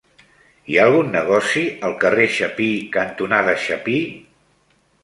Hi 0.71 0.77
ha 0.79 0.85
algun 0.89 1.11
negoci 1.17 1.65
al 1.91 1.95
carrer 2.05 2.27
Chapí 2.39 2.71
cantonada 2.99 3.57
Chapí? 3.67 4.05